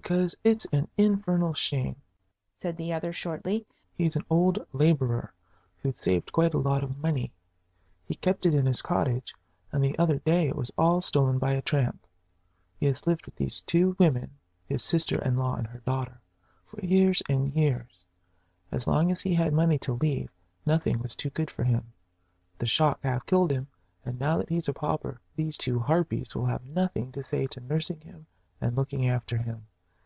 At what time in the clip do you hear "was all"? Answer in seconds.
10.56-11.02